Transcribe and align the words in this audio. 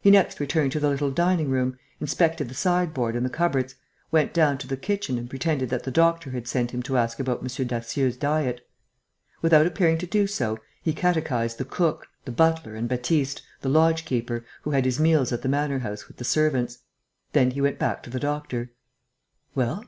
He 0.00 0.12
next 0.12 0.38
returned 0.38 0.70
to 0.70 0.78
the 0.78 0.88
little 0.88 1.10
dining 1.10 1.50
room, 1.50 1.76
inspected 2.00 2.48
the 2.48 2.54
sideboard 2.54 3.16
and 3.16 3.26
the 3.26 3.28
cupboards, 3.28 3.74
went 4.12 4.32
down 4.32 4.56
to 4.58 4.68
the 4.68 4.76
kitchen 4.76 5.18
and 5.18 5.28
pretended 5.28 5.68
that 5.70 5.82
the 5.82 5.90
doctor 5.90 6.30
had 6.30 6.46
sent 6.46 6.70
him 6.72 6.80
to 6.84 6.96
ask 6.96 7.18
about 7.18 7.40
M. 7.42 7.66
Darcieux's 7.66 8.16
diet. 8.16 8.64
Without 9.42 9.66
appearing 9.66 9.98
to 9.98 10.06
do 10.06 10.28
so, 10.28 10.60
he 10.80 10.92
catechized 10.92 11.58
the 11.58 11.64
cook, 11.64 12.06
the 12.24 12.30
butler, 12.30 12.76
and 12.76 12.88
Baptiste, 12.88 13.42
the 13.60 13.68
lodge 13.68 14.04
keeper, 14.04 14.44
who 14.62 14.70
had 14.70 14.84
his 14.84 15.00
meals 15.00 15.32
at 15.32 15.42
the 15.42 15.48
manor 15.48 15.80
house 15.80 16.06
with 16.06 16.18
the 16.18 16.24
servants. 16.24 16.78
Then 17.32 17.50
he 17.50 17.60
went 17.60 17.80
back 17.80 18.04
to 18.04 18.10
the 18.10 18.20
doctor: 18.20 18.70
"Well?" 19.56 19.82